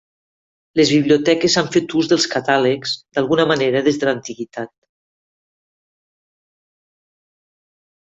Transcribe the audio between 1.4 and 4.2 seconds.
han fet ús dels catàlegs, d'alguna manera, des de